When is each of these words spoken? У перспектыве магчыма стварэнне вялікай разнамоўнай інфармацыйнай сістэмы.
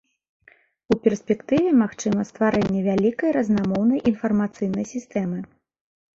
У 0.95 0.95
перспектыве 1.03 1.73
магчыма 1.81 2.21
стварэнне 2.31 2.81
вялікай 2.89 3.29
разнамоўнай 3.37 4.03
інфармацыйнай 4.15 4.85
сістэмы. 4.95 5.39